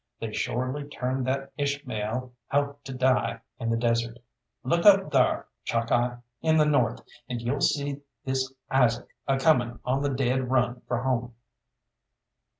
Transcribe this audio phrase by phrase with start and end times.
[0.19, 4.17] They shorely turned that Ishmael out to die in the desert.
[4.63, 10.01] Look up thar, Chalkeye, in the north, and you'll see this Isaac a coming on
[10.01, 11.35] the dead run for home."